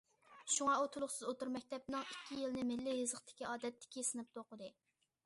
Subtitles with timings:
[0.53, 4.73] شۇڭا ئۇ تولۇقسىز ئوتتۇرا مەكتەپنىڭ ئىككى يىلىنى مىللىي يېزىقتىكى ئادەتتىكى سىنىپتا ئوقۇدى.